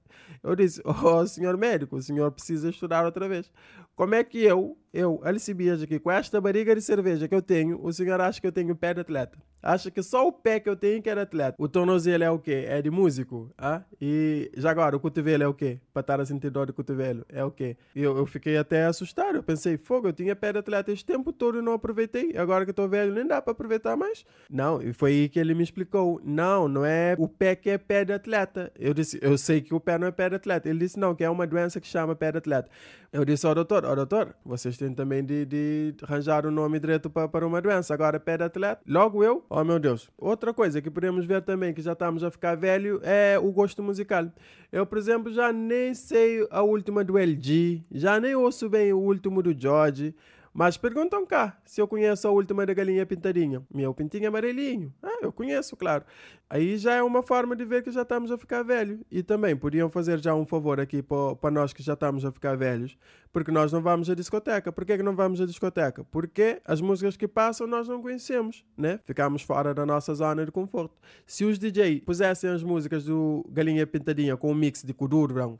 Eu 0.43 0.55
disse, 0.55 0.81
oh, 0.85 1.27
senhor 1.27 1.57
médico, 1.57 1.97
o 1.97 2.03
senhor 2.03 2.31
precisa 2.33 2.71
estudar 2.71 3.05
outra 3.05 3.29
vez. 3.29 3.51
Como 3.95 4.15
é 4.15 4.23
que 4.23 4.43
eu, 4.43 4.79
eu, 4.93 5.21
Alcibiades 5.25 5.83
aqui, 5.83 5.99
com 5.99 6.11
esta 6.11 6.41
barriga 6.41 6.75
de 6.75 6.81
cerveja 6.81 7.27
que 7.27 7.35
eu 7.35 7.43
tenho, 7.43 7.81
o 7.83 7.93
senhor 7.93 8.21
acha 8.21 8.41
que 8.41 8.47
eu 8.47 8.53
tenho 8.53 8.77
pé 8.77 8.95
de 8.95 9.01
atleta? 9.01 9.39
Acha 9.61 9.91
que 9.91 10.03
só 10.03 10.27
o 10.27 10.33
pé 10.33 10.61
que 10.61 10.69
eu 10.69 10.77
tenho 10.77 11.03
que 11.03 11.11
é 11.11 11.15
de 11.15 11.21
atleta. 11.21 11.57
O 11.59 11.69
tornozelo 11.69 12.23
é 12.23 12.31
o 12.31 12.39
quê? 12.39 12.65
É 12.69 12.81
de 12.81 12.91
músico. 12.91 13.53
Ah? 13.59 13.83
E 14.01 14.51
já 14.57 14.71
agora, 14.71 14.97
o 14.97 15.01
cotovelo 15.01 15.43
é 15.43 15.49
o 15.49 15.55
quê? 15.55 15.81
Para 15.93 16.01
estar 16.01 16.21
a 16.21 16.25
sentir 16.25 16.51
dor 16.51 16.67
de 16.67 16.73
cotovelo. 16.73 17.25
É 17.29 17.45
o 17.45 17.51
quê? 17.51 17.77
Eu, 17.95 18.17
eu 18.17 18.25
fiquei 18.25 18.57
até 18.57 18.87
assustado. 18.87 19.35
Eu 19.35 19.43
pensei, 19.43 19.77
fogo, 19.77 20.09
eu 20.09 20.13
tinha 20.13 20.37
pé 20.37 20.53
de 20.53 20.61
atleta 20.61 20.93
este 20.93 21.05
tempo 21.05 21.33
todo 21.33 21.59
e 21.59 21.63
não 21.63 21.73
aproveitei. 21.73 22.37
Agora 22.37 22.65
que 22.65 22.71
estou 22.71 22.89
velho, 22.89 23.13
nem 23.13 23.27
dá 23.27 23.43
para 23.43 23.51
aproveitar 23.51 23.97
mais. 23.97 24.25
Não, 24.49 24.81
e 24.81 24.93
foi 24.93 25.11
aí 25.11 25.29
que 25.29 25.41
ele 25.41 25.55
me 25.55 25.65
explicou. 25.65 26.21
Não, 26.23 26.69
não 26.69 26.85
é 26.85 27.17
o 27.19 27.27
pé 27.27 27.57
que 27.57 27.69
é 27.69 27.77
pé 27.77 28.05
de 28.05 28.13
atleta. 28.13 28.73
Eu 28.79 28.95
disse, 28.95 29.19
eu 29.21 29.37
sei 29.37 29.61
que 29.61 29.75
o 29.75 29.81
pé 29.81 29.98
não 29.99 30.07
é 30.07 30.11
pé 30.11 30.29
de 30.29 30.37
atleta. 30.37 30.69
Ele 30.69 30.79
disse, 30.79 30.99
não, 30.99 31.15
que 31.15 31.25
é 31.25 31.31
uma 31.31 31.47
doença 31.47 31.81
que 31.81 31.87
chama 31.87 32.15
pé 32.15 32.33
de 32.33 32.39
atleta. 32.39 32.71
Eu 33.13 33.25
disse 33.25 33.47
ao 33.47 33.55
doutor, 33.55 33.85
ó 33.85 33.93
oh, 33.93 33.97
doutor, 33.97 34.35
vocês 34.45 34.77
têm 34.77 34.93
também 34.93 35.25
de, 35.25 35.45
de 35.47 35.95
arranjar 36.03 36.45
o 36.47 36.49
um 36.49 36.53
nome 36.53 36.79
direito 36.79 37.09
para, 37.11 37.29
para 37.29 37.47
uma 37.47 37.61
doença. 37.61 37.93
Agora, 37.93 38.21
pé 38.21 38.37
de 38.37 38.45
atleta. 38.45 38.81
Logo 38.87 39.25
eu, 39.25 39.45
oh 39.49 39.65
meu 39.65 39.79
Deus. 39.79 40.11
Outra 40.17 40.55
coisa 40.55 40.81
que 40.81 40.91
podemos 40.91 41.25
ver 41.27 41.43
também, 41.43 41.75
que 41.75 41.83
já 41.83 41.93
estamos 41.93 42.23
a 42.23 42.31
ficar 42.31 42.57
velho, 42.57 43.01
é 43.03 43.39
o 43.39 43.51
gosto 43.51 43.83
musical. 43.83 44.27
Eu, 44.71 44.87
por 44.87 44.99
exemplo, 44.99 45.33
já 45.33 45.53
nem 45.53 45.95
sei 45.95 46.47
a 46.51 46.63
última 46.63 47.03
do 47.03 47.19
LG, 47.19 47.85
já 47.91 48.21
nem 48.21 48.35
ouço 48.35 48.69
bem 48.69 48.93
o 48.93 48.99
último 48.99 49.43
do 49.43 49.59
George. 49.59 50.15
Mas 50.59 50.77
perguntam 50.77 51.25
cá 51.25 51.57
se 51.65 51.81
eu 51.81 51.87
conheço 51.87 52.27
a 52.27 52.33
última 52.33 52.67
da 52.67 52.75
galinha 52.75 53.07
pintadinha. 53.07 53.63
Meu 53.73 53.95
pintinho 53.95 54.27
amarelinho. 54.27 54.93
Ah, 55.01 55.21
eu 55.23 55.31
conheço, 55.31 55.77
claro. 55.77 56.05
Aí 56.51 56.77
já 56.77 56.95
é 56.95 57.03
uma 57.05 57.23
forma 57.23 57.55
de 57.55 57.65
ver 57.65 57.85
que 57.85 57.93
já 57.93 58.03
estamos 58.03 58.33
a 58.33 58.37
ficar 58.37 58.65
velho. 58.65 58.99
E 59.09 59.23
também 59.23 59.55
podiam 59.55 59.89
fazer 59.89 60.19
já 60.19 60.35
um 60.35 60.45
favor 60.45 60.81
aqui 60.81 61.01
para 61.01 61.53
nós 61.53 61.73
que 61.73 61.81
já 61.81 61.93
estamos 61.93 62.25
a 62.25 62.33
ficar 62.33 62.57
velhos, 62.57 62.99
porque 63.33 63.53
nós 63.53 63.71
não 63.71 63.81
vamos 63.81 64.11
à 64.11 64.17
discoteca. 64.17 64.73
Por 64.73 64.85
que, 64.85 64.97
que 64.97 65.03
não 65.05 65.15
vamos 65.15 65.41
à 65.41 65.47
discoteca? 65.47 66.03
Porque 66.03 66.61
as 66.65 66.81
músicas 66.81 67.17
que 67.17 67.29
passam 67.29 67.65
nós 67.65 67.87
não 67.87 68.03
conhecemos, 68.03 68.65
né? 68.77 68.99
Ficamos 69.05 69.43
fora 69.43 69.73
da 69.73 69.87
nossa 69.87 70.13
zona 70.13 70.45
de 70.45 70.51
conforto. 70.51 70.99
Se 71.25 71.45
os 71.45 71.57
DJ 71.57 72.01
pusessem 72.01 72.51
as 72.51 72.65
músicas 72.65 73.05
do 73.05 73.49
Galinha 73.49 73.87
Pintadinha 73.87 74.37
com 74.37 74.51
um 74.51 74.57
mix 74.57 74.83
de 74.83 74.93
Kuduro, 74.93 75.57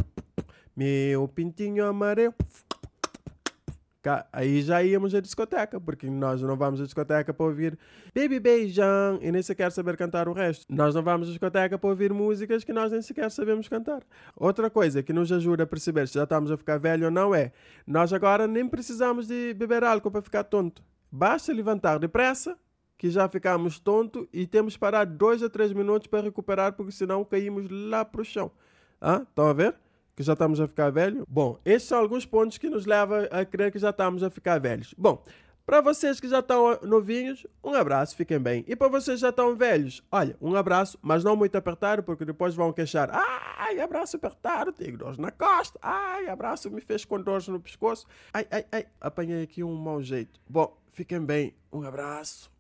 meu 0.77 1.29
pintinho 1.29 1.87
amarelo 1.87 2.35
Aí 4.33 4.63
já 4.63 4.83
íamos 4.83 5.13
à 5.15 5.21
discoteca, 5.21 5.81
porque 5.81 6.09
nós 6.09 6.41
não 6.41 6.57
vamos 6.57 6.81
à 6.81 6.85
discoteca 6.85 7.35
para 7.35 7.47
ouvir 7.47 7.79
Baby 8.15 8.39
Beijão 8.39 9.19
e 9.21 9.33
nem 9.33 9.43
sequer 9.43 9.73
saber 9.73 9.97
cantar 9.97 10.29
o 10.29 10.33
resto. 10.33 10.65
Nós 10.69 10.95
não 10.95 11.03
vamos 11.03 11.29
à 11.29 11.31
discoteca 11.31 11.77
para 11.77 11.91
ouvir 11.91 12.13
músicas 12.13 12.63
que 12.63 12.73
nós 12.73 12.93
nem 12.93 13.03
sequer 13.03 13.31
sabemos 13.31 13.69
cantar. 13.69 14.03
Outra 14.37 14.71
coisa 14.71 15.03
que 15.03 15.13
nos 15.13 15.33
ajuda 15.33 15.65
a 15.65 15.67
perceber 15.67 16.07
se 16.07 16.15
já 16.15 16.23
estamos 16.23 16.51
a 16.51 16.57
ficar 16.57 16.79
velho 16.79 17.07
ou 17.07 17.11
não 17.11 17.35
é, 17.35 17.53
nós 17.87 18.13
agora 18.13 18.47
nem 18.47 18.69
precisamos 18.69 19.27
de 19.27 19.53
beber 19.55 19.83
álcool 19.83 20.13
para 20.13 20.23
ficar 20.23 20.45
tonto. 20.45 20.83
Basta 21.11 21.53
levantar 21.53 21.99
depressa 21.99 22.57
que 22.97 23.11
já 23.11 23.29
ficamos 23.29 23.79
tonto 23.79 24.29
e 24.33 24.47
temos 24.47 24.75
que 24.75 24.81
parar 24.81 25.07
dois 25.07 25.43
a 25.43 25.49
três 25.49 25.73
minutos 25.73 26.07
para 26.07 26.23
recuperar, 26.23 26.73
porque 26.73 26.93
senão 26.93 27.25
caímos 27.25 27.69
lá 27.71 28.05
para 28.05 28.21
o 28.21 28.25
chão. 28.25 28.51
Ah, 29.01 29.23
estão 29.23 29.47
a 29.47 29.53
ver? 29.53 29.77
Que 30.19 30.23
já 30.25 30.33
estamos 30.33 30.61
a 30.61 30.67
ficar 30.67 30.91
velhos? 30.91 31.25
Bom, 31.29 31.61
esses 31.65 31.87
são 31.87 31.97
alguns 31.97 32.27
pontos 32.27 32.59
que 32.59 32.69
nos 32.69 32.87
levam 32.87 33.29
a 33.31 33.45
crer 33.45 33.71
que 33.71 33.79
já 33.79 33.91
estamos 33.91 34.21
a 34.25 34.29
ficar 34.29 34.59
velhos. 34.59 34.93
Bom, 34.99 35.23
para 35.65 35.81
vocês 35.81 36.19
que 36.19 36.29
já 36.29 36.41
estão 36.41 36.77
novinhos, 36.83 37.47
um 37.63 37.73
abraço, 37.73 38.17
fiquem 38.17 38.41
bem. 38.41 38.65
E 38.67 38.75
para 38.75 38.89
vocês 38.89 39.19
que 39.19 39.21
já 39.21 39.29
estão 39.29 39.55
velhos, 39.55 40.03
olha, 40.11 40.37
um 40.43 40.57
abraço, 40.57 40.99
mas 41.01 41.23
não 41.23 41.37
muito 41.37 41.55
apertado, 41.55 42.03
porque 42.03 42.25
depois 42.25 42.57
vão 42.57 42.73
queixar. 42.73 43.11
Ai, 43.13 43.79
abraço 43.79 44.17
apertado, 44.17 44.73
tenho 44.73 44.99
dores 44.99 45.19
na 45.19 45.31
costa. 45.31 45.79
Ai, 45.81 46.27
abraço 46.27 46.69
me 46.69 46.81
fez 46.81 47.05
com 47.05 47.21
dores 47.21 47.47
no 47.47 47.61
pescoço. 47.61 48.05
Ai, 48.35 48.45
ai, 48.51 48.67
ai, 48.73 48.87
apanhei 49.01 49.45
aqui 49.45 49.63
um 49.63 49.77
mau 49.77 50.03
jeito. 50.03 50.41
Bom, 50.49 50.77
fiquem 50.91 51.25
bem, 51.25 51.55
um 51.73 51.85
abraço. 51.85 52.51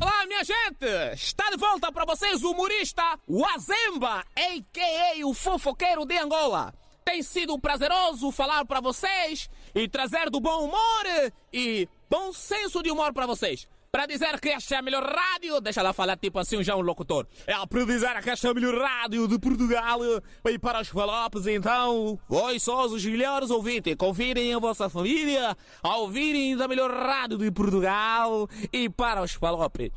Olá, 0.00 0.26
minha 0.26 0.44
gente! 0.44 0.86
Está 1.14 1.50
de 1.50 1.56
volta 1.56 1.90
para 1.90 2.04
vocês 2.04 2.44
o 2.44 2.52
humorista 2.52 3.02
Wazemba, 3.28 4.24
a.k.a. 4.36 5.26
o 5.26 5.34
fofoqueiro 5.34 6.06
de 6.06 6.16
Angola. 6.16 6.72
Tem 7.04 7.20
sido 7.20 7.58
prazeroso 7.58 8.30
falar 8.30 8.64
para 8.64 8.80
vocês 8.80 9.50
e 9.74 9.88
trazer 9.88 10.30
do 10.30 10.40
bom 10.40 10.66
humor 10.66 11.32
e 11.52 11.88
bom 12.08 12.32
senso 12.32 12.80
de 12.80 12.92
humor 12.92 13.12
para 13.12 13.26
vocês. 13.26 13.66
Para 13.90 14.04
dizer 14.04 14.38
que 14.38 14.50
esta 14.50 14.74
é 14.74 14.78
a 14.78 14.82
melhor 14.82 15.02
rádio, 15.02 15.62
deixa 15.62 15.80
lá 15.80 15.94
falar 15.94 16.18
tipo 16.18 16.38
assim 16.38 16.62
já 16.62 16.76
um 16.76 16.82
locutor. 16.82 17.26
É 17.46 17.54
para 17.66 17.84
dizer 17.86 18.22
que 18.22 18.28
esta 18.28 18.48
é 18.48 18.50
a 18.50 18.54
melhor 18.54 18.78
rádio 18.78 19.26
de 19.26 19.38
Portugal 19.38 20.00
e 20.44 20.58
para 20.58 20.82
os 20.82 20.88
falopes, 20.88 21.46
então, 21.46 22.18
oi 22.28 22.60
só 22.60 22.84
os 22.84 23.02
melhores 23.02 23.48
ouvintes, 23.48 23.96
convidem 23.96 24.52
a 24.52 24.58
vossa 24.58 24.90
família 24.90 25.56
a 25.82 25.96
ouvirem 25.96 26.54
da 26.54 26.68
melhor 26.68 26.90
rádio 26.90 27.38
de 27.38 27.50
Portugal 27.50 28.46
e 28.70 28.90
para 28.90 29.22
os 29.22 29.32
falopes. 29.32 29.90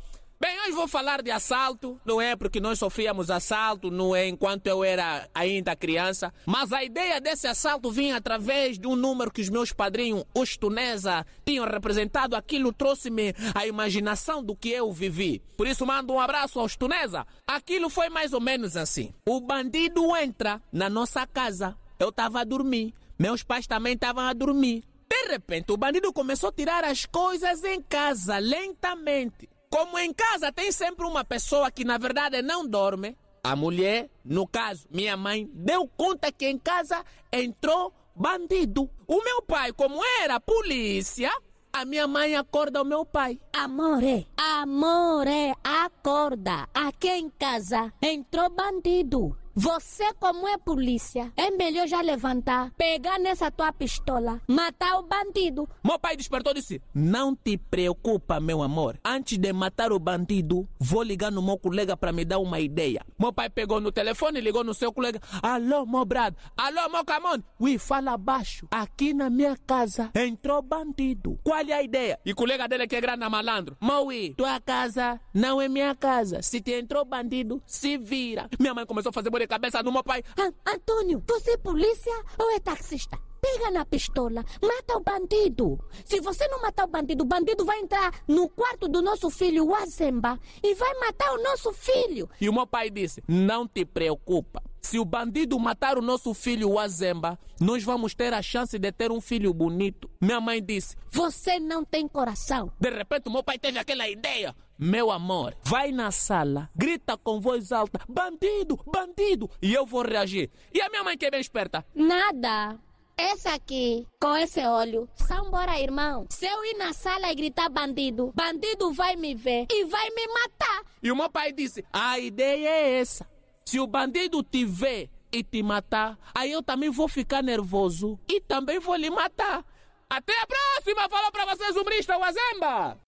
Bem, 0.44 0.58
hoje 0.62 0.72
vou 0.72 0.88
falar 0.88 1.22
de 1.22 1.30
assalto, 1.30 2.00
não 2.04 2.20
é 2.20 2.34
porque 2.34 2.58
nós 2.58 2.76
sofríamos 2.76 3.30
assalto, 3.30 3.92
não 3.92 4.12
é 4.12 4.26
enquanto 4.26 4.66
eu 4.66 4.82
era 4.82 5.28
ainda 5.32 5.76
criança, 5.76 6.34
mas 6.44 6.72
a 6.72 6.82
ideia 6.82 7.20
desse 7.20 7.46
assalto 7.46 7.92
vinha 7.92 8.16
através 8.16 8.76
de 8.76 8.88
um 8.88 8.96
número 8.96 9.30
que 9.30 9.40
os 9.40 9.48
meus 9.48 9.72
padrinhos, 9.72 10.24
os 10.34 10.56
Tunesa, 10.56 11.24
tinham 11.46 11.64
representado. 11.64 12.34
Aquilo 12.34 12.72
trouxe-me 12.72 13.32
a 13.54 13.68
imaginação 13.68 14.42
do 14.42 14.56
que 14.56 14.70
eu 14.70 14.92
vivi. 14.92 15.40
Por 15.56 15.68
isso 15.68 15.86
mando 15.86 16.12
um 16.12 16.18
abraço 16.18 16.58
aos 16.58 16.74
Tunesa. 16.74 17.24
Aquilo 17.46 17.88
foi 17.88 18.08
mais 18.08 18.32
ou 18.32 18.40
menos 18.40 18.76
assim. 18.76 19.14
O 19.28 19.40
bandido 19.40 20.16
entra 20.16 20.60
na 20.72 20.90
nossa 20.90 21.24
casa. 21.24 21.78
Eu 22.00 22.08
estava 22.08 22.40
a 22.40 22.44
dormir. 22.44 22.92
Meus 23.16 23.44
pais 23.44 23.68
também 23.68 23.94
estavam 23.94 24.24
a 24.24 24.32
dormir. 24.32 24.82
De 25.08 25.28
repente, 25.28 25.70
o 25.70 25.76
bandido 25.76 26.12
começou 26.12 26.48
a 26.48 26.52
tirar 26.52 26.82
as 26.82 27.06
coisas 27.06 27.62
em 27.62 27.80
casa 27.80 28.38
lentamente. 28.38 29.51
Como 29.72 29.98
em 29.98 30.12
casa 30.12 30.52
tem 30.52 30.70
sempre 30.70 31.06
uma 31.06 31.24
pessoa 31.24 31.70
que 31.70 31.82
na 31.82 31.96
verdade 31.96 32.42
não 32.42 32.68
dorme, 32.68 33.16
a 33.42 33.56
mulher, 33.56 34.10
no 34.22 34.46
caso 34.46 34.86
minha 34.90 35.16
mãe, 35.16 35.48
deu 35.54 35.88
conta 35.96 36.30
que 36.30 36.46
em 36.46 36.58
casa 36.58 37.02
entrou 37.32 37.90
bandido. 38.14 38.90
O 39.06 39.24
meu 39.24 39.40
pai, 39.40 39.72
como 39.72 40.04
era 40.22 40.38
polícia, 40.38 41.30
a 41.72 41.86
minha 41.86 42.06
mãe 42.06 42.36
acorda 42.36 42.82
o 42.82 42.84
meu 42.84 43.06
pai. 43.06 43.40
Amore, 43.50 44.28
amore, 44.36 45.54
acorda. 45.64 46.68
Aqui 46.74 47.08
em 47.08 47.30
casa 47.30 47.90
entrou 48.02 48.50
bandido. 48.50 49.34
Você, 49.54 50.14
como 50.14 50.48
é 50.48 50.56
polícia, 50.56 51.30
é 51.36 51.50
melhor 51.50 51.86
já 51.86 52.00
levantar, 52.00 52.70
pegar 52.70 53.18
nessa 53.18 53.50
tua 53.50 53.70
pistola, 53.70 54.40
matar 54.48 54.98
o 54.98 55.02
bandido. 55.02 55.68
Meu 55.84 55.98
pai 55.98 56.16
despertou 56.16 56.52
e 56.52 56.54
disse: 56.54 56.80
Não 56.94 57.36
te 57.36 57.58
preocupa, 57.58 58.40
meu 58.40 58.62
amor. 58.62 58.98
Antes 59.04 59.36
de 59.36 59.52
matar 59.52 59.92
o 59.92 59.98
bandido, 59.98 60.66
vou 60.80 61.02
ligar 61.02 61.30
no 61.30 61.42
meu 61.42 61.58
colega 61.58 61.94
para 61.94 62.12
me 62.12 62.24
dar 62.24 62.38
uma 62.38 62.60
ideia. 62.60 63.04
Meu 63.18 63.30
pai 63.30 63.50
pegou 63.50 63.78
no 63.78 63.92
telefone 63.92 64.38
e 64.38 64.42
ligou 64.42 64.64
no 64.64 64.72
seu 64.72 64.90
colega: 64.90 65.20
Alô, 65.42 65.84
meu 65.84 66.06
brado. 66.06 66.34
Alô, 66.56 66.88
meu 66.88 67.04
camon. 67.04 67.42
Ui, 67.60 67.76
fala 67.76 68.16
baixo. 68.16 68.66
Aqui 68.70 69.12
na 69.12 69.28
minha 69.28 69.56
casa 69.66 70.10
entrou 70.14 70.62
bandido. 70.62 71.38
Qual 71.44 71.58
é 71.58 71.72
a 71.74 71.82
ideia? 71.82 72.18
E 72.24 72.32
colega 72.32 72.66
dele 72.66 72.86
que 72.86 72.96
é 72.96 73.00
grande 73.02 73.28
malandro: 73.28 73.76
Maui, 73.78 74.32
tua 74.34 74.58
casa 74.60 75.20
não 75.34 75.60
é 75.60 75.68
minha 75.68 75.94
casa. 75.94 76.40
Se 76.40 76.58
te 76.58 76.72
entrou 76.72 77.04
bandido, 77.04 77.62
se 77.66 77.98
vira. 77.98 78.48
Minha 78.58 78.72
mãe 78.72 78.86
começou 78.86 79.10
a 79.10 79.12
fazer 79.12 79.28
de 79.42 79.48
cabeça 79.48 79.82
no 79.82 79.92
meu 79.92 80.04
pai. 80.04 80.22
Ah, 80.38 80.72
Antônio, 80.72 81.22
você 81.26 81.52
é 81.52 81.56
polícia 81.56 82.12
ou 82.38 82.50
é 82.52 82.60
taxista? 82.60 83.18
pega 83.42 83.72
na 83.72 83.84
pistola, 83.84 84.44
mata 84.62 84.96
o 84.96 85.00
bandido. 85.00 85.76
Se 86.04 86.20
você 86.20 86.46
não 86.46 86.62
matar 86.62 86.84
o 86.84 86.88
bandido, 86.88 87.24
o 87.24 87.26
bandido 87.26 87.64
vai 87.64 87.80
entrar 87.80 88.22
no 88.28 88.48
quarto 88.48 88.86
do 88.86 89.02
nosso 89.02 89.28
filho, 89.30 89.66
o 89.66 89.74
Azemba, 89.74 90.38
e 90.62 90.74
vai 90.76 90.94
matar 91.00 91.32
o 91.32 91.42
nosso 91.42 91.72
filho. 91.72 92.30
E 92.40 92.48
o 92.48 92.52
meu 92.52 92.68
pai 92.68 92.88
disse: 92.88 93.20
Não 93.26 93.66
te 93.66 93.84
preocupa. 93.84 94.62
Se 94.80 94.98
o 94.98 95.04
bandido 95.04 95.58
matar 95.58 95.98
o 95.98 96.02
nosso 96.02 96.32
filho, 96.34 96.70
o 96.70 96.78
Azemba, 96.78 97.38
nós 97.60 97.82
vamos 97.82 98.14
ter 98.14 98.32
a 98.32 98.42
chance 98.42 98.78
de 98.78 98.92
ter 98.92 99.10
um 99.10 99.20
filho 99.20 99.52
bonito. 99.52 100.08
Minha 100.20 100.40
mãe 100.40 100.62
disse: 100.62 100.96
Você 101.10 101.58
não 101.58 101.84
tem 101.84 102.06
coração. 102.06 102.70
De 102.78 102.90
repente, 102.90 103.28
o 103.28 103.32
meu 103.32 103.42
pai 103.42 103.58
teve 103.58 103.78
aquela 103.78 104.08
ideia. 104.08 104.54
Meu 104.84 105.12
amor, 105.12 105.56
vai 105.62 105.92
na 105.92 106.10
sala, 106.10 106.68
grita 106.74 107.16
com 107.16 107.40
voz 107.40 107.70
alta: 107.70 108.00
Bandido, 108.08 108.76
bandido! 108.84 109.48
E 109.62 109.72
eu 109.72 109.86
vou 109.86 110.02
reagir. 110.02 110.50
E 110.74 110.80
a 110.80 110.88
minha 110.90 111.04
mãe, 111.04 111.16
que 111.16 111.24
é 111.24 111.30
bem 111.30 111.40
esperta, 111.40 111.86
Nada. 111.94 112.76
Esse 113.16 113.46
aqui, 113.46 114.04
com 114.20 114.36
esse 114.36 114.58
olho. 114.66 115.08
Sambora, 115.14 115.78
irmão. 115.78 116.26
Se 116.28 116.46
eu 116.46 116.64
ir 116.64 116.76
na 116.78 116.92
sala 116.92 117.30
e 117.30 117.34
gritar 117.36 117.68
bandido, 117.68 118.32
bandido 118.34 118.92
vai 118.92 119.14
me 119.14 119.36
ver 119.36 119.68
e 119.70 119.84
vai 119.84 120.10
me 120.10 120.26
matar. 120.26 120.82
E 121.00 121.12
o 121.12 121.16
meu 121.16 121.30
pai 121.30 121.52
disse: 121.52 121.84
a 121.92 122.18
ideia 122.18 122.68
é 122.68 122.98
essa. 122.98 123.24
Se 123.64 123.78
o 123.78 123.86
bandido 123.86 124.42
te 124.42 124.64
ver 124.64 125.08
e 125.30 125.44
te 125.44 125.62
matar, 125.62 126.18
aí 126.34 126.50
eu 126.50 126.60
também 126.60 126.90
vou 126.90 127.06
ficar 127.06 127.40
nervoso 127.40 128.18
e 128.28 128.40
também 128.40 128.80
vou 128.80 128.96
lhe 128.96 129.10
matar. 129.10 129.64
Até 130.10 130.32
a 130.42 130.46
próxima! 130.46 131.08
Falou 131.08 131.30
pra 131.30 131.46
vocês, 131.46 131.76
o 131.76 132.24
Azemba! 132.24 132.98